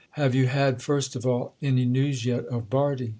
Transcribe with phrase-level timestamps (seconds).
[0.17, 3.09] "Have you had—first of all—any news yet of Bardi?"